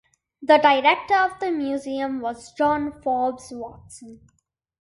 The 0.41 0.57
director 0.57 1.15
of 1.15 1.39
the 1.39 1.51
museum 1.51 2.21
was 2.21 2.53
John 2.53 3.03
Forbes 3.03 3.51
Watson. 3.51 4.21